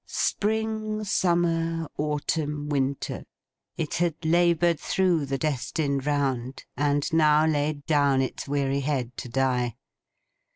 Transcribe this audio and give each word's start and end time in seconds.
Spring, 0.07 1.03
summer, 1.03 1.87
autumn, 1.95 2.67
winter. 2.69 3.23
It 3.77 3.93
had 3.93 4.15
laboured 4.25 4.79
through 4.79 5.27
the 5.27 5.37
destined 5.37 6.07
round, 6.07 6.65
and 6.75 7.05
now 7.13 7.45
laid 7.45 7.85
down 7.85 8.19
its 8.19 8.47
weary 8.47 8.79
head 8.79 9.15
to 9.17 9.29
die. 9.29 9.75